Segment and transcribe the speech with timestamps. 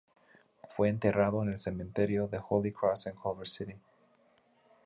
[0.67, 3.75] Fue enterrado en el Cementerio de Holy Cross en Culver City.